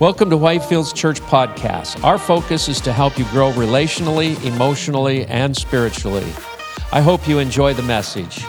Welcome 0.00 0.30
to 0.30 0.36
Whitefields 0.36 0.94
Church 0.94 1.20
Podcast. 1.20 2.02
Our 2.02 2.16
focus 2.16 2.68
is 2.70 2.80
to 2.80 2.90
help 2.90 3.18
you 3.18 3.26
grow 3.26 3.52
relationally, 3.52 4.42
emotionally, 4.46 5.26
and 5.26 5.54
spiritually. 5.54 6.24
I 6.90 7.02
hope 7.02 7.28
you 7.28 7.38
enjoy 7.38 7.74
the 7.74 7.82
message. 7.82 8.42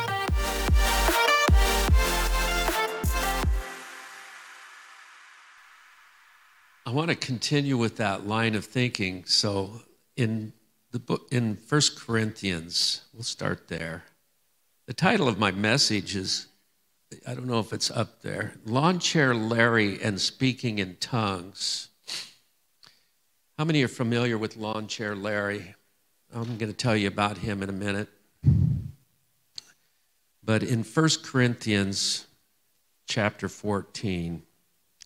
I 6.85 6.91
want 6.91 7.09
to 7.09 7.15
continue 7.17 7.75
with 7.75 7.97
that 7.97 8.25
line 8.25 8.55
of 8.55 8.63
thinking. 8.63 9.25
So 9.25 9.81
in 10.15 10.53
the 10.91 10.99
book 10.99 11.27
in 11.31 11.57
First 11.57 11.99
Corinthians, 11.99 13.01
we'll 13.13 13.23
start 13.23 13.67
there. 13.67 14.05
The 14.85 14.93
title 14.93 15.27
of 15.27 15.37
my 15.37 15.51
message 15.51 16.15
is 16.15 16.47
I 17.27 17.33
don't 17.33 17.47
know 17.47 17.59
if 17.59 17.73
it's 17.73 17.91
up 17.91 18.21
there. 18.21 18.53
Lawn 18.65 18.99
Chair 18.99 19.35
Larry 19.35 20.01
and 20.01 20.19
Speaking 20.19 20.79
in 20.79 20.95
Tongues. 20.95 21.89
How 23.57 23.65
many 23.65 23.83
are 23.83 23.89
familiar 23.89 24.37
with 24.37 24.57
Lawn 24.57 24.87
Chair 24.87 25.15
Larry? 25.15 25.75
I'm 26.33 26.57
going 26.57 26.71
to 26.71 26.73
tell 26.73 26.95
you 26.95 27.07
about 27.07 27.37
him 27.39 27.61
in 27.61 27.69
a 27.69 27.73
minute. 27.73 28.09
But 30.43 30.63
in 30.63 30.83
1 30.83 31.09
Corinthians 31.23 32.25
chapter 33.07 33.47
14, 33.49 34.41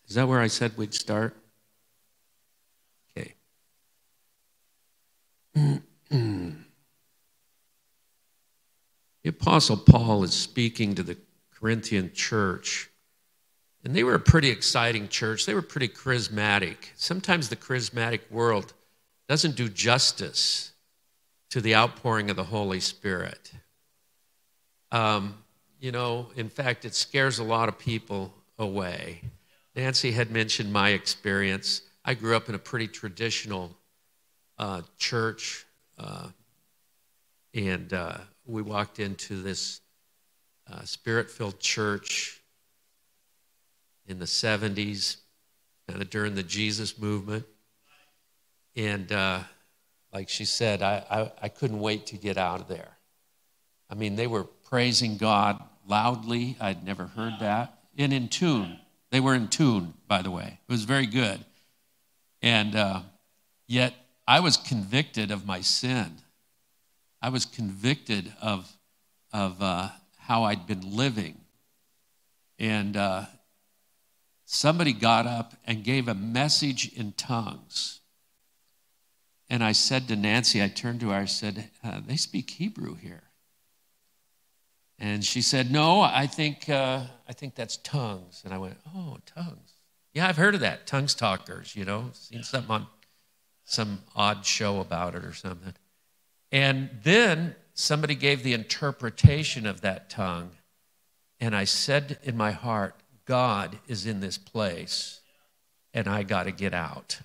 is 0.08 0.14
that 0.14 0.28
where 0.28 0.40
I 0.40 0.46
said 0.46 0.76
we'd 0.76 0.94
start? 0.94 1.36
Okay. 3.16 3.34
the 6.10 6.56
Apostle 9.26 9.76
Paul 9.76 10.22
is 10.22 10.32
speaking 10.32 10.94
to 10.94 11.02
the 11.02 11.18
Corinthian 11.58 12.12
church. 12.12 12.90
And 13.84 13.94
they 13.94 14.04
were 14.04 14.14
a 14.14 14.20
pretty 14.20 14.50
exciting 14.50 15.08
church. 15.08 15.46
They 15.46 15.54
were 15.54 15.62
pretty 15.62 15.88
charismatic. 15.88 16.76
Sometimes 16.96 17.48
the 17.48 17.56
charismatic 17.56 18.30
world 18.30 18.72
doesn't 19.28 19.56
do 19.56 19.68
justice 19.68 20.72
to 21.50 21.60
the 21.60 21.74
outpouring 21.74 22.30
of 22.30 22.36
the 22.36 22.44
Holy 22.44 22.80
Spirit. 22.80 23.52
Um, 24.90 25.34
you 25.80 25.92
know, 25.92 26.28
in 26.36 26.48
fact, 26.48 26.84
it 26.84 26.94
scares 26.94 27.38
a 27.38 27.44
lot 27.44 27.68
of 27.68 27.78
people 27.78 28.34
away. 28.58 29.20
Nancy 29.74 30.12
had 30.12 30.30
mentioned 30.30 30.72
my 30.72 30.90
experience. 30.90 31.82
I 32.04 32.14
grew 32.14 32.34
up 32.34 32.48
in 32.48 32.54
a 32.54 32.58
pretty 32.58 32.88
traditional 32.88 33.76
uh, 34.58 34.82
church, 34.98 35.66
uh, 35.98 36.28
and 37.54 37.92
uh, 37.92 38.18
we 38.46 38.62
walked 38.62 39.00
into 39.00 39.42
this 39.42 39.80
uh, 40.70 40.82
spirit 40.84 41.30
filled 41.30 41.60
church 41.60 42.40
in 44.06 44.18
the 44.18 44.24
70s, 44.24 45.16
kind 45.88 46.00
of 46.00 46.10
during 46.10 46.34
the 46.34 46.42
Jesus 46.42 46.98
movement. 46.98 47.44
And 48.74 49.10
uh, 49.10 49.40
like 50.12 50.28
she 50.28 50.44
said, 50.44 50.82
I, 50.82 51.04
I, 51.10 51.32
I 51.42 51.48
couldn't 51.48 51.80
wait 51.80 52.06
to 52.06 52.16
get 52.16 52.36
out 52.36 52.60
of 52.60 52.68
there. 52.68 52.96
I 53.88 53.94
mean, 53.94 54.16
they 54.16 54.26
were 54.26 54.44
praising 54.44 55.16
God 55.16 55.62
loudly. 55.86 56.56
I'd 56.60 56.84
never 56.84 57.06
heard 57.06 57.34
that. 57.40 57.78
And 57.96 58.12
in 58.12 58.28
tune. 58.28 58.78
They 59.10 59.20
were 59.20 59.34
in 59.34 59.48
tune, 59.48 59.94
by 60.08 60.22
the 60.22 60.30
way. 60.30 60.58
It 60.68 60.72
was 60.72 60.84
very 60.84 61.06
good. 61.06 61.44
And 62.42 62.74
uh, 62.74 63.00
yet, 63.66 63.94
I 64.26 64.40
was 64.40 64.56
convicted 64.56 65.30
of 65.30 65.46
my 65.46 65.60
sin. 65.60 66.12
I 67.22 67.28
was 67.28 67.44
convicted 67.44 68.32
of, 68.42 68.70
of 69.32 69.62
uh, 69.62 69.88
how 70.26 70.44
I'd 70.44 70.66
been 70.66 70.96
living. 70.96 71.36
And 72.58 72.96
uh, 72.96 73.26
somebody 74.44 74.92
got 74.92 75.26
up 75.26 75.54
and 75.64 75.84
gave 75.84 76.08
a 76.08 76.14
message 76.14 76.92
in 76.94 77.12
tongues. 77.12 78.00
And 79.48 79.62
I 79.62 79.72
said 79.72 80.08
to 80.08 80.16
Nancy, 80.16 80.62
I 80.62 80.68
turned 80.68 81.00
to 81.00 81.10
her, 81.10 81.16
I 81.16 81.26
said, 81.26 81.70
uh, 81.84 82.00
They 82.04 82.16
speak 82.16 82.50
Hebrew 82.50 82.96
here. 82.96 83.22
And 84.98 85.24
she 85.24 85.42
said, 85.42 85.70
No, 85.70 86.00
I 86.00 86.26
think, 86.26 86.68
uh, 86.68 87.04
I 87.28 87.32
think 87.32 87.54
that's 87.54 87.76
tongues. 87.76 88.42
And 88.44 88.52
I 88.52 88.58
went, 88.58 88.76
Oh, 88.96 89.18
tongues. 89.26 89.74
Yeah, 90.12 90.26
I've 90.26 90.38
heard 90.38 90.54
of 90.54 90.60
that. 90.60 90.86
Tongues 90.86 91.14
talkers, 91.14 91.76
you 91.76 91.84
know, 91.84 92.10
seen 92.14 92.42
something 92.42 92.70
on 92.70 92.86
some 93.64 94.00
odd 94.16 94.44
show 94.44 94.80
about 94.80 95.14
it 95.14 95.24
or 95.24 95.34
something. 95.34 95.74
And 96.50 96.90
then 97.04 97.54
somebody 97.76 98.14
gave 98.14 98.42
the 98.42 98.54
interpretation 98.54 99.66
of 99.66 99.82
that 99.82 100.08
tongue, 100.10 100.50
and 101.38 101.54
I 101.54 101.64
said 101.64 102.18
in 102.24 102.36
my 102.36 102.50
heart, 102.50 102.96
God 103.26 103.78
is 103.86 104.06
in 104.06 104.20
this 104.20 104.38
place, 104.38 105.20
and 105.92 106.08
I 106.08 106.22
got 106.22 106.44
to 106.44 106.52
get 106.52 106.72
out. 106.72 107.20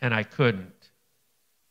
And 0.00 0.12
I 0.12 0.24
couldn't. 0.24 0.72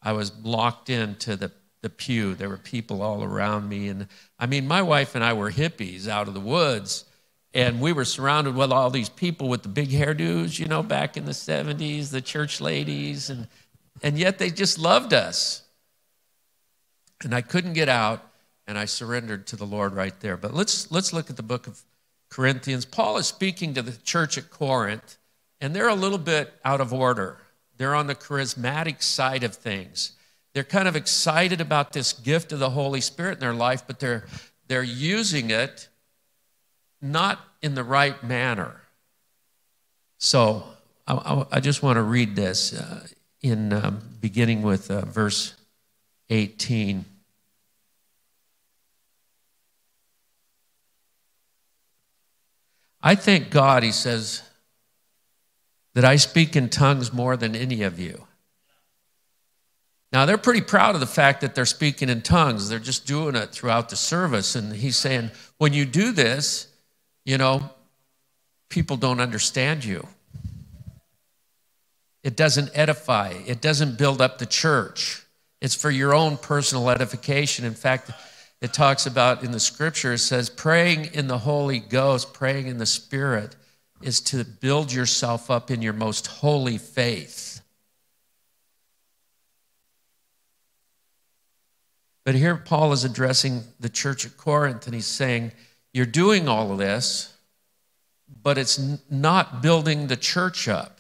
I 0.02 0.14
was 0.14 0.32
locked 0.44 0.90
into 0.90 1.36
the, 1.36 1.52
the 1.82 1.90
pew. 1.90 2.36
There 2.36 2.50
were 2.50 2.58
people 2.58 3.02
all 3.02 3.24
around 3.24 3.68
me. 3.68 3.90
And 3.90 4.08
I 4.40 4.46
mean, 4.46 4.68
my 4.68 4.82
wife 4.82 5.14
and 5.16 5.24
I 5.24 5.34
were 5.34 5.52
hippies 5.52 6.08
out 6.08 6.30
of 6.30 6.34
the 6.34 6.40
woods, 6.40 7.04
and 7.54 7.82
we 7.82 7.92
were 7.92 8.06
surrounded 8.06 8.56
with 8.56 8.72
all 8.72 8.90
these 8.90 9.10
people 9.10 9.50
with 9.50 9.64
the 9.64 9.70
big 9.70 9.90
hairdos, 9.90 10.58
you 10.58 10.68
know, 10.68 10.84
back 10.84 11.18
in 11.18 11.26
the 11.26 11.32
70s, 11.32 12.12
the 12.12 12.22
church 12.22 12.62
ladies, 12.62 13.30
and, 13.30 13.48
and 14.02 14.18
yet 14.18 14.38
they 14.38 14.50
just 14.50 14.80
loved 14.80 15.14
us. 15.14 15.64
And 17.24 17.34
I 17.34 17.42
couldn't 17.42 17.74
get 17.74 17.90
out, 17.90 18.24
and 18.68 18.78
I 18.78 18.86
surrendered 18.86 19.48
to 19.48 19.56
the 19.56 19.66
Lord 19.66 19.94
right 19.94 20.18
there. 20.20 20.38
But 20.38 20.54
let's, 20.54 20.92
let's 20.92 21.14
look 21.14 21.30
at 21.30 21.38
the 21.38 21.44
book 21.44 21.68
of 21.68 21.82
Corinthians. 22.30 22.86
Paul 22.86 23.18
is 23.18 23.28
speaking 23.28 23.74
to 23.74 23.82
the 23.82 23.98
church 24.04 24.38
at 24.38 24.52
Corinth, 24.52 25.18
and 25.60 25.76
they're 25.76 25.88
a 25.88 25.96
little 25.96 26.18
bit 26.18 26.54
out 26.64 26.82
of 26.82 26.94
order. 26.94 27.38
They're 27.78 27.96
on 27.96 28.08
the 28.08 28.16
charismatic 28.16 29.02
side 29.02 29.44
of 29.44 29.56
things. 29.56 30.14
They're 30.54 30.64
kind 30.64 30.88
of 30.88 30.96
excited 30.96 31.62
about 31.62 31.94
this 31.94 32.14
gift 32.14 32.52
of 32.52 32.60
the 32.60 32.72
Holy 32.72 33.02
Spirit 33.02 33.36
in 33.36 33.40
their 33.40 33.54
life, 33.54 33.86
but 33.86 34.00
they're, 34.00 34.26
they're 34.68 34.84
using 34.84 35.50
it 35.50 35.88
not 37.02 37.40
in 37.62 37.76
the 37.76 37.84
right 37.84 38.24
manner. 38.24 38.82
So 40.18 40.64
I, 41.08 41.46
I 41.52 41.60
just 41.60 41.84
want 41.84 41.98
to 41.98 42.02
read 42.02 42.36
this 42.36 42.74
uh, 42.74 43.06
in 43.42 43.72
um, 43.72 44.02
beginning 44.20 44.64
with 44.64 44.90
uh, 44.90 45.06
verse 45.06 45.54
18. 46.30 47.06
I 53.02 53.16
thank 53.16 53.50
God, 53.50 53.84
he 53.84 53.92
says, 53.92 54.42
that 55.94 56.06
I 56.06 56.18
speak 56.18 56.56
in 56.56 56.70
tongues 56.70 57.14
more 57.14 57.38
than 57.38 57.56
any 57.56 57.84
of 57.84 58.00
you. 58.00 58.28
Now, 60.12 60.26
they're 60.26 60.38
pretty 60.38 60.62
proud 60.62 60.96
of 60.96 61.02
the 61.02 61.08
fact 61.08 61.42
that 61.42 61.54
they're 61.54 61.66
speaking 61.66 62.10
in 62.10 62.22
tongues. 62.22 62.70
They're 62.70 62.80
just 62.80 63.06
doing 63.06 63.36
it 63.36 63.52
throughout 63.52 63.90
the 63.90 63.96
service. 63.96 64.56
And 64.56 64.74
he's 64.74 64.96
saying, 64.96 65.32
when 65.58 65.74
you 65.74 65.86
do 65.86 66.12
this, 66.12 66.68
you 67.26 67.38
know, 67.38 67.70
people 68.70 68.98
don't 68.98 69.20
understand 69.20 69.84
you. 69.84 70.08
It 72.24 72.36
doesn't 72.36 72.72
edify, 72.74 73.34
it 73.46 73.62
doesn't 73.62 73.98
build 73.98 74.22
up 74.22 74.38
the 74.38 74.46
church. 74.46 75.24
It's 75.62 75.76
for 75.76 75.90
your 75.90 76.14
own 76.14 76.38
personal 76.38 76.90
edification. 76.90 77.66
In 77.66 77.74
fact, 77.74 78.12
it 78.62 78.74
talks 78.74 79.06
about 79.06 79.44
in 79.44 79.52
the 79.52 79.60
scripture, 79.60 80.14
it 80.14 80.20
says, 80.20 80.50
praying 80.50 81.14
in 81.14 81.28
the 81.28 81.40
Holy 81.40 81.80
Ghost, 81.80 82.34
praying 82.34 82.68
in 82.68 82.78
the 82.78 82.86
Spirit, 82.86 83.56
is 84.02 84.22
to 84.22 84.44
build 84.44 84.92
yourself 84.92 85.50
up 85.50 85.72
in 85.72 85.82
your 85.82 85.94
most 85.94 86.28
holy 86.28 86.78
faith. 86.78 87.62
But 92.24 92.36
here 92.36 92.58
Paul 92.58 92.92
is 92.92 93.06
addressing 93.06 93.64
the 93.80 93.90
church 93.90 94.26
at 94.26 94.36
Corinth 94.38 94.86
and 94.86 94.94
he's 94.94 95.06
saying, 95.06 95.54
You're 95.94 96.06
doing 96.06 96.50
all 96.50 96.72
of 96.74 96.78
this, 96.78 97.34
but 98.44 98.58
it's 98.58 99.00
not 99.10 99.62
building 99.62 100.08
the 100.08 100.18
church 100.18 100.68
up. 100.68 100.97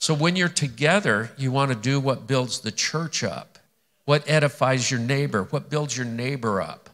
So 0.00 0.14
when 0.14 0.34
you're 0.34 0.48
together, 0.48 1.30
you 1.36 1.52
want 1.52 1.72
to 1.72 1.76
do 1.76 2.00
what 2.00 2.26
builds 2.26 2.60
the 2.60 2.72
church 2.72 3.22
up, 3.22 3.58
what 4.06 4.28
edifies 4.28 4.90
your 4.90 4.98
neighbor, 4.98 5.42
what 5.44 5.68
builds 5.68 5.94
your 5.94 6.06
neighbor 6.06 6.62
up. 6.62 6.88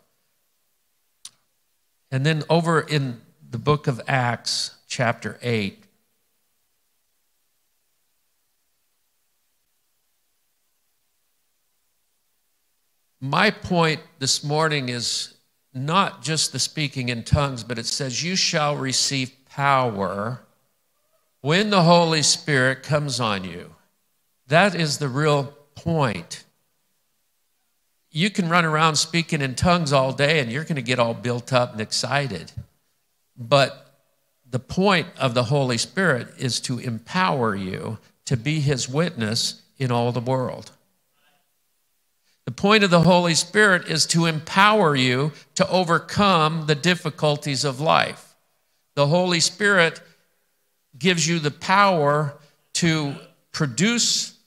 And 2.10 2.26
then 2.26 2.42
over 2.50 2.80
in 2.80 3.20
the 3.48 3.58
book 3.58 3.86
of 3.86 4.00
Acts, 4.08 4.74
chapter 4.88 5.38
8, 5.40 5.84
my 13.20 13.52
point 13.52 14.00
this 14.18 14.42
morning 14.42 14.88
is 14.88 15.34
not 15.72 16.24
just 16.24 16.50
the 16.50 16.58
speaking 16.58 17.08
in 17.08 17.22
tongues, 17.22 17.62
but 17.62 17.78
it 17.78 17.86
says, 17.86 18.24
You 18.24 18.34
shall 18.34 18.74
receive 18.74 19.30
power 19.48 20.40
when 21.46 21.70
the 21.70 21.84
Holy 21.84 22.22
Spirit 22.22 22.82
comes 22.82 23.20
on 23.20 23.44
you. 23.44 23.72
That 24.48 24.74
is 24.74 24.98
the 24.98 25.08
real 25.08 25.54
point. 25.76 26.42
You 28.10 28.30
can 28.30 28.48
run 28.48 28.64
around 28.64 28.96
speaking 28.96 29.40
in 29.40 29.54
tongues 29.54 29.92
all 29.92 30.12
day 30.12 30.40
and 30.40 30.50
you're 30.50 30.64
going 30.64 30.74
to 30.74 30.82
get 30.82 30.98
all 30.98 31.14
built 31.14 31.52
up 31.52 31.70
and 31.70 31.80
excited. 31.80 32.50
But 33.38 33.94
the 34.50 34.58
point 34.58 35.06
of 35.20 35.34
the 35.34 35.44
Holy 35.44 35.78
Spirit 35.78 36.26
is 36.36 36.58
to 36.62 36.80
empower 36.80 37.54
you 37.54 37.98
to 38.24 38.36
be 38.36 38.58
his 38.58 38.88
witness 38.88 39.62
in 39.78 39.92
all 39.92 40.10
the 40.10 40.18
world. 40.18 40.72
The 42.44 42.50
point 42.50 42.82
of 42.82 42.90
the 42.90 43.02
Holy 43.02 43.34
Spirit 43.34 43.86
is 43.86 44.04
to 44.06 44.26
empower 44.26 44.96
you 44.96 45.30
to 45.54 45.70
overcome 45.70 46.66
the 46.66 46.74
difficulties 46.74 47.64
of 47.64 47.80
life. 47.80 48.34
The 48.96 49.06
Holy 49.06 49.38
Spirit 49.38 50.00
gives 50.98 51.26
you 51.26 51.38
the 51.38 51.50
power 51.50 52.38
to 52.74 53.14
produce 53.52 54.38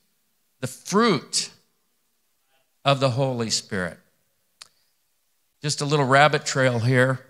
the 0.59 0.67
fruit 0.67 1.51
of 2.85 2.99
the 2.99 3.11
Holy 3.11 3.49
Spirit. 3.49 3.97
Just 5.61 5.81
a 5.81 5.85
little 5.85 6.05
rabbit 6.05 6.45
trail 6.45 6.79
here. 6.79 7.25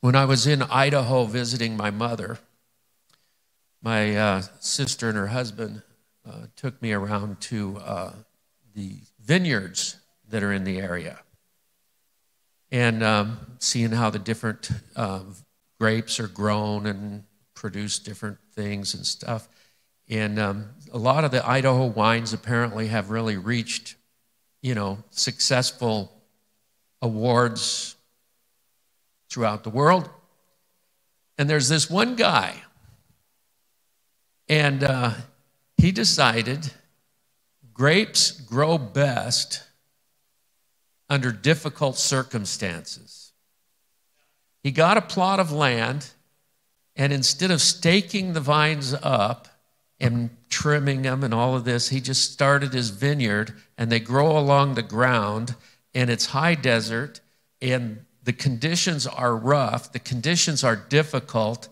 When 0.00 0.14
I 0.14 0.24
was 0.24 0.46
in 0.46 0.62
Idaho 0.62 1.24
visiting 1.24 1.76
my 1.76 1.90
mother, 1.90 2.38
my 3.82 4.16
uh, 4.16 4.42
sister 4.60 5.08
and 5.08 5.18
her 5.18 5.28
husband 5.28 5.82
uh, 6.28 6.46
took 6.56 6.80
me 6.82 6.92
around 6.92 7.40
to 7.42 7.78
uh, 7.78 8.12
the 8.74 8.96
vineyards 9.20 9.96
that 10.28 10.42
are 10.42 10.52
in 10.52 10.64
the 10.64 10.78
area 10.78 11.20
and 12.70 13.02
um, 13.02 13.38
seeing 13.58 13.90
how 13.90 14.10
the 14.10 14.18
different 14.18 14.70
uh, 14.94 15.20
grapes 15.78 16.20
are 16.20 16.28
grown 16.28 16.86
and 16.86 17.24
produce 17.58 17.98
different 17.98 18.38
things 18.54 18.94
and 18.94 19.04
stuff. 19.04 19.48
And 20.08 20.38
um, 20.38 20.70
a 20.92 20.98
lot 20.98 21.24
of 21.24 21.32
the 21.32 21.46
Idaho 21.46 21.86
wines 21.86 22.32
apparently 22.32 22.86
have 22.86 23.10
really 23.10 23.36
reached, 23.36 23.96
you 24.62 24.74
know, 24.74 24.98
successful 25.10 26.12
awards 27.02 27.96
throughout 29.28 29.64
the 29.64 29.70
world. 29.70 30.08
And 31.36 31.50
there's 31.50 31.68
this 31.68 31.90
one 31.90 32.16
guy, 32.16 32.62
and 34.48 34.82
uh, 34.82 35.12
he 35.76 35.92
decided 35.92 36.72
grapes 37.72 38.30
grow 38.30 38.78
best 38.78 39.62
under 41.08 41.32
difficult 41.32 41.96
circumstances. 41.96 43.32
He 44.62 44.70
got 44.70 44.96
a 44.96 45.02
plot 45.02 45.38
of 45.38 45.52
land, 45.52 46.10
and 46.98 47.12
instead 47.12 47.50
of 47.50 47.62
staking 47.62 48.34
the 48.34 48.40
vines 48.40 48.92
up 48.92 49.48
and 50.00 50.30
trimming 50.50 51.02
them 51.02 51.24
and 51.24 51.32
all 51.32 51.56
of 51.56 51.64
this, 51.64 51.88
he 51.88 52.00
just 52.00 52.32
started 52.32 52.72
his 52.72 52.90
vineyard, 52.90 53.54
and 53.78 53.90
they 53.90 54.00
grow 54.00 54.36
along 54.36 54.74
the 54.74 54.82
ground, 54.82 55.54
and 55.94 56.10
it's 56.10 56.26
high 56.26 56.54
desert, 56.54 57.20
and 57.62 58.04
the 58.24 58.32
conditions 58.32 59.06
are 59.06 59.34
rough, 59.34 59.92
the 59.92 59.98
conditions 59.98 60.62
are 60.62 60.76
difficult. 60.76 61.68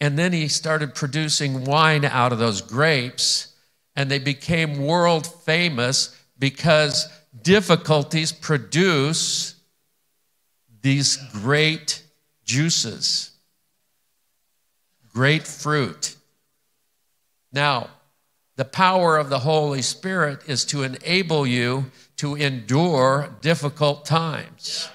And 0.00 0.18
then 0.18 0.32
he 0.32 0.48
started 0.48 0.94
producing 0.94 1.64
wine 1.64 2.06
out 2.06 2.32
of 2.32 2.38
those 2.38 2.62
grapes, 2.62 3.54
and 3.94 4.10
they 4.10 4.18
became 4.18 4.86
world 4.86 5.26
famous 5.26 6.16
because 6.38 7.06
difficulties 7.42 8.32
produce 8.32 9.56
these 10.80 11.18
great 11.32 12.02
juices, 12.44 13.32
great 15.20 15.46
fruit. 15.46 16.16
Now, 17.52 17.90
the 18.56 18.64
power 18.64 19.18
of 19.18 19.28
the 19.28 19.40
Holy 19.40 19.82
Spirit 19.82 20.40
is 20.46 20.64
to 20.64 20.82
enable 20.82 21.46
you 21.46 21.90
to 22.16 22.36
endure 22.36 23.28
difficult 23.42 24.06
times 24.06 24.88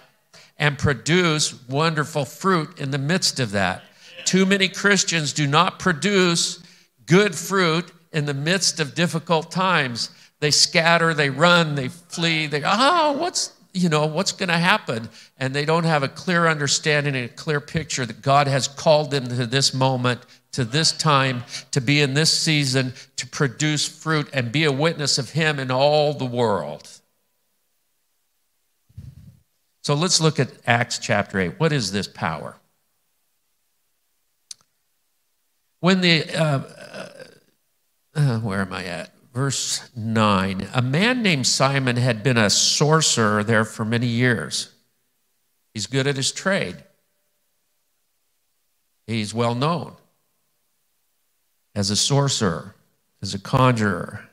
and 0.57 0.79
produce 0.79 1.53
wonderful 1.69 2.25
fruit 2.25 2.79
in 2.79 2.89
the 2.89 2.97
midst 2.97 3.39
of 3.39 3.51
that. 3.51 3.83
Too 4.25 4.47
many 4.47 4.67
Christians 4.67 5.31
do 5.31 5.45
not 5.45 5.77
produce 5.77 6.57
good 7.05 7.35
fruit 7.35 7.91
in 8.11 8.25
the 8.25 8.33
midst 8.33 8.79
of 8.79 8.95
difficult 8.95 9.51
times. 9.51 10.09
They 10.39 10.49
scatter, 10.49 11.13
they 11.13 11.29
run, 11.29 11.75
they 11.75 11.89
flee, 11.89 12.47
they, 12.47 12.63
oh, 12.65 13.11
what's, 13.11 13.54
you 13.75 13.89
know, 13.89 14.05
what's 14.05 14.31
going 14.31 14.49
to 14.49 14.57
happen? 14.57 15.09
And 15.37 15.53
they 15.53 15.65
don't 15.65 15.83
have 15.83 16.01
a 16.01 16.07
clear 16.07 16.47
understanding 16.47 17.15
and 17.15 17.25
a 17.25 17.33
clear 17.33 17.59
picture 17.59 18.05
that 18.05 18.21
God 18.21 18.47
has 18.47 18.69
called 18.69 19.11
them 19.11 19.27
to 19.27 19.45
this 19.45 19.73
moment, 19.73 20.21
to 20.53 20.63
this 20.63 20.93
time, 20.93 21.43
to 21.71 21.81
be 21.81 21.99
in 21.99 22.13
this 22.13 22.31
season, 22.35 22.93
to 23.17 23.27
produce 23.27 23.85
fruit 23.85 24.29
and 24.31 24.51
be 24.51 24.63
a 24.63 24.71
witness 24.71 25.17
of 25.17 25.31
Him 25.31 25.59
in 25.59 25.71
all 25.71 26.13
the 26.13 26.25
world. 26.25 26.87
So 29.83 29.93
let's 29.93 30.21
look 30.21 30.39
at 30.39 30.49
Acts 30.65 30.97
chapter 30.97 31.37
8. 31.37 31.59
What 31.59 31.73
is 31.73 31.91
this 31.91 32.07
power? 32.07 32.55
When 35.81 35.99
the, 36.01 36.23
uh, 36.33 36.59
uh, 36.59 37.09
uh, 38.15 38.39
where 38.39 38.61
am 38.61 38.73
I 38.73 38.85
at? 38.85 39.14
Verse 39.35 39.87
9. 39.95 40.69
A 40.73 40.81
man 40.81 41.21
named 41.21 41.45
Simon 41.45 41.97
had 41.97 42.23
been 42.23 42.37
a 42.37 42.49
sorcerer 42.49 43.43
there 43.43 43.65
for 43.65 43.85
many 43.85 44.07
years. 44.07 44.73
He's 45.75 45.85
good 45.85 46.07
at 46.07 46.15
his 46.15 46.31
trade, 46.31 46.77
he's 49.05 49.33
well 49.33 49.53
known 49.53 49.93
as 51.75 51.91
a 51.91 51.95
sorcerer, 51.95 52.73
as 53.21 53.35
a 53.35 53.39
conjurer 53.39 54.29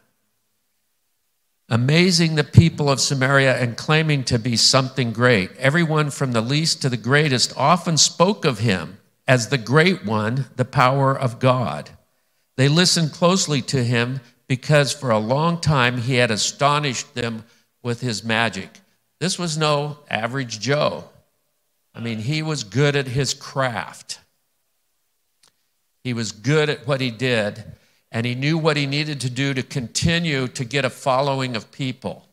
amazing 1.73 2.35
the 2.35 2.45
people 2.45 2.91
of 2.91 3.01
Samaria 3.01 3.59
and 3.59 3.79
claiming 3.79 4.25
to 4.25 4.39
be 4.39 4.57
something 4.57 5.11
great. 5.11 5.51
Everyone 5.57 6.11
from 6.11 6.33
the 6.33 6.43
least 6.43 6.83
to 6.83 6.91
the 6.91 6.99
greatest 6.99 7.57
often 7.57 7.97
spoke 7.97 8.45
of 8.45 8.59
him 8.59 8.99
as 9.27 9.49
the 9.49 9.57
great 9.57 10.05
one, 10.05 10.45
the 10.57 10.67
power 10.67 11.19
of 11.19 11.39
God. 11.39 11.89
They 12.57 12.69
listened 12.69 13.13
closely 13.13 13.63
to 13.63 13.83
him 13.83 14.21
because 14.53 14.93
for 14.93 15.09
a 15.09 15.19
long 15.19 15.59
time 15.59 15.97
he 15.97 16.17
had 16.17 16.31
astonished 16.31 17.15
them 17.15 17.43
with 17.83 18.03
his 18.03 18.23
magic. 18.23 18.69
This 19.19 19.39
was 19.39 19.57
no 19.57 19.97
average 20.11 20.61
Joe. 20.61 21.05
I 21.95 22.01
mean, 22.01 22.19
he 22.19 22.43
was 22.43 22.63
good 22.63 22.95
at 22.95 23.07
his 23.07 23.33
craft. 23.33 24.21
He 26.05 26.13
was 26.13 26.33
good 26.33 26.69
at 26.69 26.87
what 26.87 27.01
he 27.01 27.11
did 27.11 27.65
and 28.11 28.27
he 28.27 28.35
knew 28.35 28.59
what 28.59 28.77
he 28.77 28.85
needed 28.85 29.23
to 29.23 29.31
do 29.31 29.55
to 29.55 29.63
continue 29.63 30.47
to 30.49 30.67
get 30.67 30.85
a 30.85 30.91
following 30.91 31.57
of 31.57 31.73
people. 31.73 32.27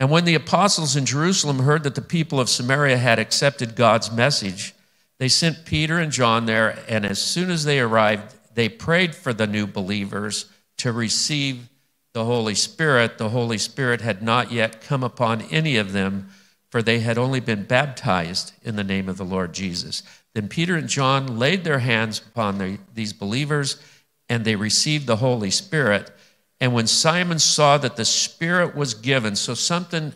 And 0.00 0.10
when 0.10 0.24
the 0.24 0.36
apostles 0.36 0.96
in 0.96 1.04
Jerusalem 1.04 1.58
heard 1.58 1.82
that 1.82 1.96
the 1.96 2.00
people 2.00 2.40
of 2.40 2.48
Samaria 2.48 2.96
had 2.96 3.18
accepted 3.18 3.76
God's 3.76 4.10
message, 4.10 4.74
they 5.18 5.28
sent 5.28 5.66
Peter 5.66 5.98
and 5.98 6.12
John 6.12 6.46
there, 6.46 6.82
and 6.88 7.04
as 7.04 7.20
soon 7.20 7.50
as 7.50 7.64
they 7.64 7.78
arrived, 7.78 8.35
they 8.56 8.68
prayed 8.68 9.14
for 9.14 9.32
the 9.32 9.46
new 9.46 9.66
believers 9.66 10.46
to 10.78 10.90
receive 10.90 11.68
the 12.14 12.24
Holy 12.24 12.54
Spirit. 12.54 13.18
The 13.18 13.28
Holy 13.28 13.58
Spirit 13.58 14.00
had 14.00 14.22
not 14.22 14.50
yet 14.50 14.80
come 14.80 15.04
upon 15.04 15.42
any 15.42 15.76
of 15.76 15.92
them, 15.92 16.30
for 16.70 16.82
they 16.82 17.00
had 17.00 17.18
only 17.18 17.38
been 17.38 17.64
baptized 17.64 18.54
in 18.62 18.76
the 18.76 18.82
name 18.82 19.08
of 19.10 19.18
the 19.18 19.24
Lord 19.24 19.52
Jesus. 19.52 20.02
Then 20.34 20.48
Peter 20.48 20.74
and 20.74 20.88
John 20.88 21.38
laid 21.38 21.64
their 21.64 21.80
hands 21.80 22.18
upon 22.18 22.56
the, 22.58 22.78
these 22.94 23.12
believers 23.12 23.80
and 24.28 24.44
they 24.44 24.56
received 24.56 25.06
the 25.06 25.16
Holy 25.16 25.50
Spirit. 25.50 26.10
And 26.58 26.72
when 26.72 26.86
Simon 26.86 27.38
saw 27.38 27.76
that 27.78 27.96
the 27.96 28.04
Spirit 28.06 28.74
was 28.74 28.94
given, 28.94 29.36
so 29.36 29.52
something 29.54 30.14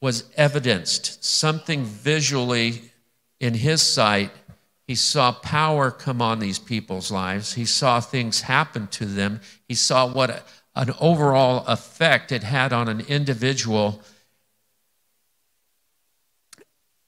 was 0.00 0.24
evidenced, 0.36 1.24
something 1.24 1.84
visually 1.84 2.92
in 3.40 3.54
his 3.54 3.82
sight, 3.82 4.30
he 4.86 4.94
saw 4.94 5.32
power 5.32 5.90
come 5.90 6.22
on 6.22 6.38
these 6.38 6.58
people's 6.58 7.10
lives. 7.10 7.54
He 7.54 7.64
saw 7.64 8.00
things 8.00 8.42
happen 8.42 8.86
to 8.88 9.04
them. 9.04 9.40
He 9.66 9.74
saw 9.74 10.06
what 10.06 10.46
an 10.76 10.92
overall 11.00 11.66
effect 11.66 12.30
it 12.30 12.44
had 12.44 12.72
on 12.72 12.88
an 12.88 13.00
individual 13.00 14.00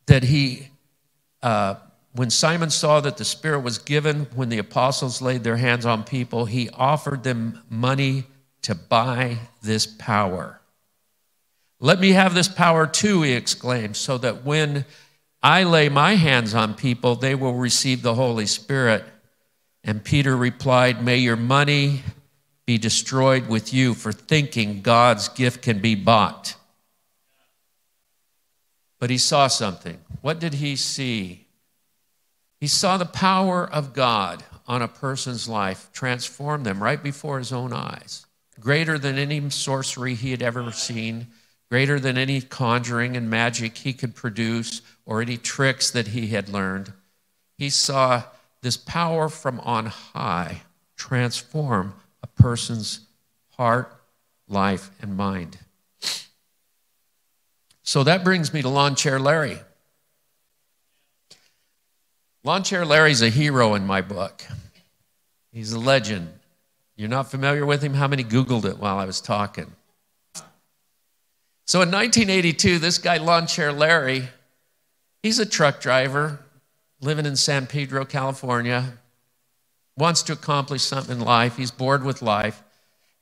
that 0.07 0.25
he 0.25 0.69
uh, 1.43 1.77
when 2.13 2.31
Simon 2.31 2.71
saw 2.71 3.01
that 3.01 3.17
the 3.17 3.25
Spirit 3.25 3.61
was 3.61 3.79
given 3.79 4.27
when 4.35 4.49
the 4.49 4.59
apostles 4.59 5.23
laid 5.23 5.45
their 5.45 5.59
hands 5.59 5.87
on 5.87 6.03
people, 6.03 6.47
he 6.47 6.69
offered 6.71 7.23
them 7.23 7.63
money 7.71 8.25
to 8.63 8.75
buy 8.75 9.39
this 9.63 9.87
power. 9.87 10.61
Let 11.79 12.01
me 12.01 12.11
have 12.13 12.35
this 12.35 12.49
power 12.49 12.89
too, 12.89 13.23
he 13.23 13.35
exclaimed, 13.35 13.97
so 13.97 14.19
that 14.19 14.45
when 14.45 14.85
I 15.43 15.63
lay 15.65 15.89
my 15.89 16.15
hands 16.15 16.55
on 16.55 16.75
people, 16.75 17.15
they 17.15 17.35
will 17.35 17.55
receive 17.55 18.03
the 18.03 18.15
Holy 18.15 18.47
Spirit. 18.47 19.05
And 19.85 20.03
Peter 20.03 20.37
replied, 20.37 21.03
May 21.03 21.19
your 21.19 21.37
money 21.37 22.03
be 22.67 22.79
destroyed 22.79 23.49
with 23.49 23.73
you 23.73 23.95
for 23.95 24.13
thinking 24.13 24.83
God's 24.83 25.29
gift 25.29 25.63
can 25.63 25.79
be 25.79 25.95
bought. 25.95 26.57
But 28.99 29.11
he 29.11 29.19
saw 29.19 29.47
something. 29.47 29.99
What 30.21 30.41
did 30.41 30.55
he 30.55 30.77
see? 30.77 31.47
He 32.61 32.67
saw 32.67 32.97
the 32.97 33.07
power 33.07 33.65
of 33.65 33.95
God 33.95 34.45
on 34.67 34.83
a 34.83 34.89
person's 34.89 35.49
life 35.49 35.89
transform 35.93 36.65
them 36.65 36.83
right 36.83 37.03
before 37.03 37.39
his 37.39 37.53
own 37.53 37.73
eyes. 37.73 38.27
Greater 38.61 38.99
than 38.99 39.17
any 39.17 39.49
sorcery 39.51 40.15
he 40.15 40.33
had 40.33 40.43
ever 40.43 40.73
seen, 40.73 41.29
greater 41.71 42.01
than 42.01 42.19
any 42.19 42.41
conjuring 42.41 43.17
and 43.17 43.31
magic 43.31 43.79
he 43.79 43.93
could 43.93 44.15
produce 44.15 44.83
or 45.09 45.23
any 45.23 45.39
tricks 45.39 45.91
that 45.91 46.09
he 46.09 46.27
had 46.29 46.51
learned. 46.51 46.93
He 47.57 47.71
saw 47.71 48.25
this 48.61 48.77
power 48.77 49.31
from 49.31 49.59
on 49.61 49.87
high 49.87 50.61
transform 50.97 51.95
a 52.23 52.27
person's 52.27 53.01
heart, 53.57 53.91
life, 54.49 54.91
and 55.01 55.17
mind. 55.17 55.57
So 57.83 58.05
that 58.05 58.23
brings 58.23 58.53
me 58.53 58.61
to 58.61 58.69
Lawn 58.69 58.95
Chair 58.97 59.19
Larry. 59.19 59.59
Lawn 62.45 62.63
Chair 62.63 62.85
Larry's 62.85 63.23
a 63.23 63.31
hero 63.31 63.75
in 63.75 63.87
my 63.87 64.03
book. 64.03 64.43
He's 65.53 65.73
a 65.73 65.79
legend. 65.79 66.29
You're 66.97 67.09
not 67.09 67.31
familiar 67.31 67.65
with 67.65 67.81
him? 67.81 67.95
How 67.95 68.09
many 68.09 68.25
Googled 68.25 68.67
it 68.67 68.79
while 68.79 68.99
I 68.99 69.07
was 69.07 69.23
talking? 69.23 69.73
So 71.65 71.81
in 71.81 71.91
1982, 71.91 72.79
this 72.79 72.99
guy, 72.99 73.17
Lawn 73.17 73.47
Chair 73.47 73.73
Larry, 73.73 74.29
he's 75.23 75.39
a 75.39 75.47
truck 75.47 75.81
driver 75.81 76.41
living 77.01 77.27
in 77.27 77.37
San 77.37 77.67
Pedro, 77.67 78.05
California, 78.05 78.95
wants 79.97 80.23
to 80.23 80.33
accomplish 80.33 80.83
something 80.83 81.19
in 81.19 81.25
life. 81.25 81.57
He's 81.57 81.71
bored 81.71 82.05
with 82.05 82.23
life, 82.23 82.63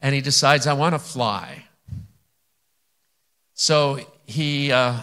and 0.00 0.14
he 0.14 0.20
decides, 0.20 0.66
I 0.66 0.74
want 0.74 0.94
to 0.94 0.98
fly. 0.98 1.64
So 3.54 4.00
he, 4.26 4.72
uh, 4.72 5.00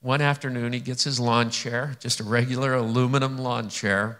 one 0.00 0.20
afternoon, 0.20 0.72
he 0.72 0.80
gets 0.80 1.04
his 1.04 1.18
lawn 1.18 1.50
chair, 1.50 1.96
just 2.00 2.20
a 2.20 2.24
regular 2.24 2.74
aluminum 2.74 3.38
lawn 3.38 3.68
chair, 3.68 4.18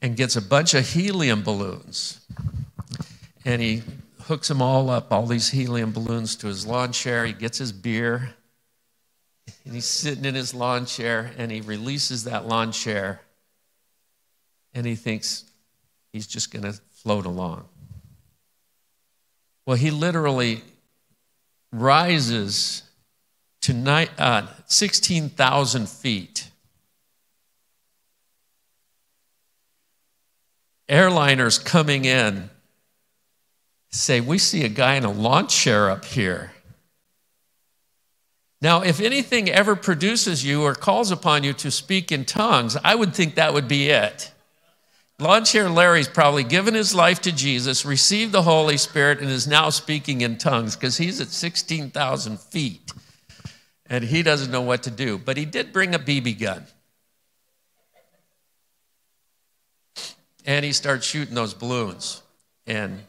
and 0.00 0.16
gets 0.16 0.36
a 0.36 0.42
bunch 0.42 0.72
of 0.72 0.88
helium 0.88 1.42
balloons. 1.42 2.20
And 3.44 3.60
he 3.60 3.82
hooks 4.22 4.48
them 4.48 4.62
all 4.62 4.90
up, 4.90 5.12
all 5.12 5.26
these 5.26 5.50
helium 5.50 5.92
balloons, 5.92 6.36
to 6.36 6.46
his 6.46 6.66
lawn 6.66 6.92
chair. 6.92 7.26
He 7.26 7.32
gets 7.32 7.58
his 7.58 7.72
beer, 7.72 8.34
and 9.64 9.74
he's 9.74 9.86
sitting 9.86 10.24
in 10.24 10.34
his 10.34 10.54
lawn 10.54 10.86
chair, 10.86 11.32
and 11.36 11.50
he 11.50 11.60
releases 11.60 12.24
that 12.24 12.46
lawn 12.46 12.72
chair, 12.72 13.20
and 14.74 14.86
he 14.86 14.94
thinks 14.94 15.44
he's 16.12 16.26
just 16.26 16.52
going 16.52 16.62
to 16.62 16.72
float 16.90 17.26
along. 17.26 17.64
Well, 19.66 19.76
he 19.76 19.90
literally 19.90 20.62
rises 21.72 22.82
to 23.62 24.08
uh, 24.18 24.46
16,000 24.66 25.88
feet. 25.88 26.50
Airliners 30.88 31.64
coming 31.64 32.04
in 32.04 32.50
say, 33.90 34.20
We 34.20 34.38
see 34.38 34.64
a 34.64 34.68
guy 34.68 34.96
in 34.96 35.04
a 35.04 35.10
lawn 35.12 35.46
chair 35.46 35.90
up 35.90 36.04
here. 36.04 36.52
Now, 38.62 38.82
if 38.82 39.00
anything 39.00 39.48
ever 39.48 39.74
produces 39.74 40.44
you 40.44 40.62
or 40.62 40.74
calls 40.74 41.10
upon 41.10 41.44
you 41.44 41.52
to 41.54 41.70
speak 41.70 42.12
in 42.12 42.24
tongues, 42.24 42.76
I 42.84 42.94
would 42.94 43.14
think 43.14 43.34
that 43.34 43.54
would 43.54 43.68
be 43.68 43.88
it. 43.88 44.32
Lawn 45.18 45.44
chair 45.44 45.68
Larry's 45.68 46.08
probably 46.08 46.44
given 46.44 46.74
his 46.74 46.94
life 46.94 47.20
to 47.22 47.32
Jesus, 47.32 47.84
received 47.84 48.32
the 48.32 48.42
Holy 48.42 48.76
Spirit, 48.76 49.20
and 49.20 49.30
is 49.30 49.46
now 49.46 49.70
speaking 49.70 50.20
in 50.22 50.38
tongues 50.38 50.76
because 50.76 50.96
he's 50.96 51.20
at 51.20 51.28
16,000 51.28 52.40
feet 52.40 52.92
and 53.90 54.04
he 54.04 54.22
doesn't 54.22 54.52
know 54.52 54.62
what 54.62 54.84
to 54.84 54.90
do. 54.90 55.18
But 55.18 55.36
he 55.36 55.44
did 55.44 55.72
bring 55.72 55.94
a 55.94 55.98
BB 55.98 56.38
gun. 56.38 56.64
And 60.46 60.64
he 60.64 60.72
starts 60.72 61.04
shooting 61.06 61.34
those 61.34 61.52
balloons, 61.52 62.22
and 62.66 63.00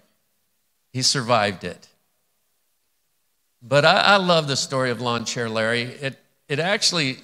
he 0.92 1.02
survived 1.02 1.64
it. 1.64 1.88
But 3.62 3.86
I, 3.86 4.00
I 4.02 4.16
love 4.18 4.48
the 4.48 4.56
story 4.56 4.90
of 4.90 5.02
Lawn 5.02 5.26
Chair 5.26 5.50
Larry. 5.50 5.84
It, 5.84 6.20
it 6.48 6.60
actually, 6.60 7.20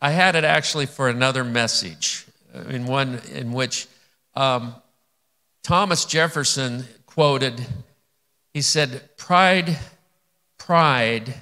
I 0.00 0.10
had 0.10 0.36
it 0.36 0.44
actually 0.44 0.86
for 0.86 1.08
another 1.08 1.44
message, 1.44 2.26
in 2.68 2.86
one 2.86 3.20
in 3.32 3.52
which 3.52 3.86
um, 4.34 4.74
Thomas 5.62 6.04
Jefferson 6.04 6.84
quoted, 7.06 7.66
he 8.52 8.62
said, 8.62 9.16
Pride, 9.16 9.78
pride 10.58 11.34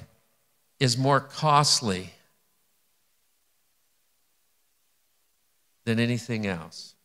is 0.79 0.97
more 0.97 1.19
costly 1.19 2.11
than 5.85 5.99
anything 5.99 6.45
else. 6.45 6.95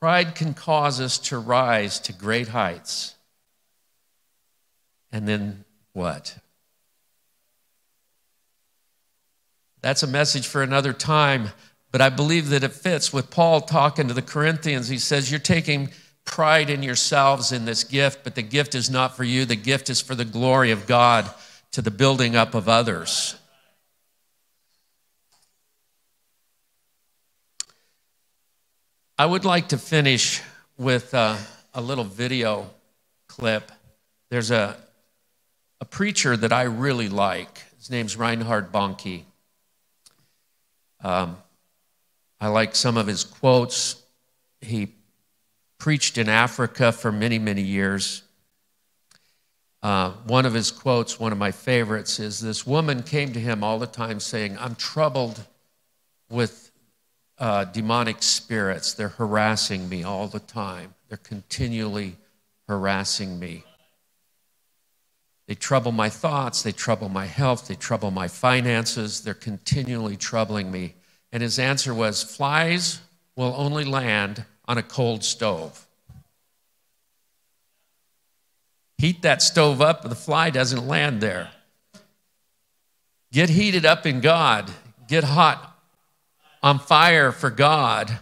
Pride 0.00 0.34
can 0.34 0.54
cause 0.54 1.00
us 1.00 1.18
to 1.18 1.38
rise 1.38 1.98
to 2.00 2.12
great 2.12 2.48
heights. 2.48 3.16
And 5.12 5.26
then 5.26 5.64
what? 5.92 6.38
That's 9.80 10.02
a 10.02 10.06
message 10.06 10.46
for 10.46 10.62
another 10.62 10.92
time, 10.92 11.50
but 11.92 12.00
I 12.00 12.08
believe 12.08 12.50
that 12.50 12.64
it 12.64 12.72
fits 12.72 13.12
with 13.12 13.30
Paul 13.30 13.60
talking 13.60 14.08
to 14.08 14.14
the 14.14 14.22
Corinthians. 14.22 14.88
He 14.88 14.98
says, 14.98 15.30
You're 15.30 15.40
taking 15.40 15.90
pride 16.24 16.68
in 16.68 16.82
yourselves 16.82 17.52
in 17.52 17.64
this 17.64 17.84
gift, 17.84 18.24
but 18.24 18.34
the 18.34 18.42
gift 18.42 18.74
is 18.74 18.90
not 18.90 19.16
for 19.16 19.24
you. 19.24 19.44
The 19.44 19.56
gift 19.56 19.88
is 19.88 20.00
for 20.00 20.14
the 20.14 20.24
glory 20.24 20.70
of 20.72 20.86
God 20.86 21.30
to 21.72 21.80
the 21.80 21.90
building 21.90 22.36
up 22.36 22.54
of 22.54 22.68
others. 22.68 23.36
I 29.18 29.26
would 29.26 29.44
like 29.44 29.68
to 29.68 29.78
finish 29.78 30.42
with 30.76 31.12
uh, 31.12 31.36
a 31.74 31.80
little 31.80 32.04
video 32.04 32.70
clip. 33.26 33.72
There's 34.30 34.50
a, 34.50 34.76
a 35.80 35.84
preacher 35.84 36.36
that 36.36 36.52
I 36.52 36.62
really 36.62 37.08
like. 37.08 37.64
His 37.76 37.90
name's 37.90 38.16
Reinhard 38.16 38.72
Bonnke. 38.72 39.22
Um, 41.02 41.36
I 42.40 42.48
like 42.48 42.74
some 42.74 42.96
of 42.96 43.06
his 43.06 43.24
quotes. 43.24 44.02
He 44.60 44.88
preached 45.78 46.18
in 46.18 46.28
Africa 46.28 46.92
for 46.92 47.12
many, 47.12 47.38
many 47.38 47.62
years. 47.62 48.22
Uh, 49.82 50.10
one 50.26 50.44
of 50.44 50.54
his 50.54 50.72
quotes, 50.72 51.20
one 51.20 51.30
of 51.30 51.38
my 51.38 51.52
favorites, 51.52 52.18
is 52.18 52.40
this 52.40 52.66
woman 52.66 53.02
came 53.02 53.32
to 53.32 53.40
him 53.40 53.62
all 53.62 53.78
the 53.78 53.86
time 53.86 54.18
saying, 54.18 54.56
I'm 54.58 54.74
troubled 54.74 55.40
with 56.28 56.72
uh, 57.38 57.64
demonic 57.64 58.22
spirits. 58.22 58.94
They're 58.94 59.08
harassing 59.08 59.88
me 59.88 60.02
all 60.02 60.26
the 60.26 60.40
time, 60.40 60.94
they're 61.08 61.18
continually 61.18 62.16
harassing 62.66 63.38
me. 63.38 63.64
They 65.48 65.54
trouble 65.54 65.92
my 65.92 66.10
thoughts, 66.10 66.62
they 66.62 66.72
trouble 66.72 67.08
my 67.08 67.24
health, 67.24 67.68
they 67.68 67.74
trouble 67.74 68.10
my 68.10 68.28
finances, 68.28 69.22
they're 69.22 69.32
continually 69.32 70.14
troubling 70.14 70.70
me. 70.70 70.94
And 71.32 71.42
his 71.42 71.58
answer 71.58 71.94
was, 71.94 72.22
Flies 72.22 73.00
will 73.34 73.54
only 73.56 73.84
land 73.84 74.44
on 74.66 74.76
a 74.76 74.82
cold 74.82 75.24
stove. 75.24 75.86
Heat 78.98 79.22
that 79.22 79.40
stove 79.40 79.80
up, 79.80 80.02
the 80.02 80.14
fly 80.14 80.50
doesn't 80.50 80.86
land 80.86 81.22
there. 81.22 81.50
Get 83.32 83.48
heated 83.48 83.86
up 83.86 84.04
in 84.04 84.20
God, 84.20 84.70
get 85.06 85.24
hot 85.24 85.78
on 86.62 86.78
fire 86.78 87.32
for 87.32 87.48
God, 87.48 88.18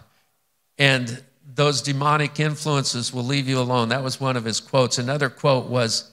and 0.79 1.25
those 1.45 1.83
demonic 1.83 2.39
influences 2.39 3.13
will 3.13 3.25
leave 3.25 3.49
you 3.49 3.59
alone. 3.59 3.89
That 3.89 4.05
was 4.05 4.21
one 4.21 4.37
of 4.37 4.45
his 4.45 4.61
quotes. 4.61 4.99
Another 4.99 5.29
quote 5.29 5.67
was 5.67 6.13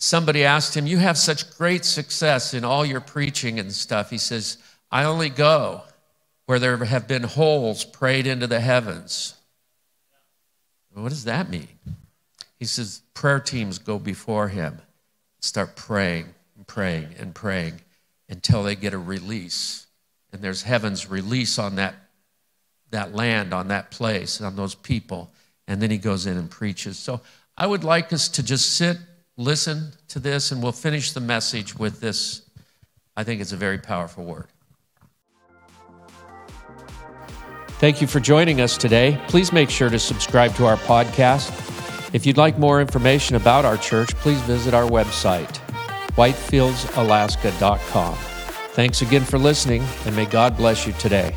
somebody 0.00 0.42
asked 0.42 0.76
him, 0.76 0.88
You 0.88 0.98
have 0.98 1.16
such 1.16 1.56
great 1.56 1.84
success 1.84 2.52
in 2.52 2.64
all 2.64 2.84
your 2.84 3.00
preaching 3.00 3.60
and 3.60 3.72
stuff. 3.72 4.10
He 4.10 4.18
says, 4.18 4.58
I 4.90 5.04
only 5.04 5.28
go 5.28 5.82
where 6.46 6.58
there 6.58 6.76
have 6.78 7.06
been 7.06 7.22
holes 7.22 7.84
prayed 7.84 8.26
into 8.26 8.48
the 8.48 8.58
heavens. 8.58 9.34
What 10.92 11.10
does 11.10 11.24
that 11.24 11.48
mean? 11.48 11.68
He 12.58 12.64
says, 12.64 13.02
prayer 13.14 13.40
teams 13.40 13.78
go 13.78 13.98
before 13.98 14.48
him, 14.48 14.80
start 15.38 15.76
praying 15.76 16.26
and 16.56 16.66
praying 16.66 17.14
and 17.18 17.34
praying 17.34 17.80
until 18.28 18.64
they 18.64 18.74
get 18.74 18.92
a 18.92 18.98
release. 18.98 19.86
And 20.32 20.42
there's 20.42 20.62
heaven's 20.62 21.08
release 21.08 21.58
on 21.58 21.76
that, 21.76 21.94
that 22.90 23.14
land, 23.14 23.54
on 23.54 23.68
that 23.68 23.90
place, 23.90 24.40
on 24.40 24.56
those 24.56 24.74
people. 24.74 25.30
And 25.68 25.80
then 25.80 25.90
he 25.90 25.98
goes 25.98 26.26
in 26.26 26.36
and 26.36 26.50
preaches. 26.50 26.98
So 26.98 27.20
I 27.56 27.66
would 27.66 27.84
like 27.84 28.12
us 28.12 28.28
to 28.30 28.42
just 28.42 28.74
sit, 28.74 28.98
listen 29.40 29.92
to 30.08 30.18
this, 30.18 30.52
and 30.52 30.62
we'll 30.62 30.72
finish 30.72 31.12
the 31.12 31.20
message 31.20 31.76
with 31.76 32.00
this. 32.00 32.42
I 33.16 33.24
think 33.24 33.40
it's 33.40 33.52
a 33.52 33.56
very 33.56 33.78
powerful 33.78 34.24
word. 34.24 34.46
Thank 37.80 38.02
you 38.02 38.06
for 38.06 38.20
joining 38.20 38.60
us 38.60 38.76
today. 38.76 39.18
Please 39.28 39.52
make 39.52 39.70
sure 39.70 39.88
to 39.88 39.98
subscribe 39.98 40.54
to 40.56 40.66
our 40.66 40.76
podcast. 40.76 41.48
If 42.14 42.26
you'd 42.26 42.36
like 42.36 42.58
more 42.58 42.80
information 42.80 43.36
about 43.36 43.64
our 43.64 43.78
church, 43.78 44.14
please 44.16 44.40
visit 44.42 44.74
our 44.74 44.88
website, 44.88 45.58
whitefieldsalaska.com. 46.14 48.14
Thanks 48.74 49.00
again 49.00 49.24
for 49.24 49.38
listening, 49.38 49.82
and 50.04 50.14
may 50.14 50.26
God 50.26 50.56
bless 50.56 50.86
you 50.86 50.92
today. 50.94 51.34